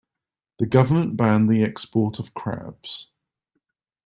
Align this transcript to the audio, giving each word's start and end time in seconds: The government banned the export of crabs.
The 0.57 0.65
government 0.65 1.15
banned 1.15 1.47
the 1.47 1.61
export 1.61 2.17
of 2.17 2.33
crabs. 2.33 3.11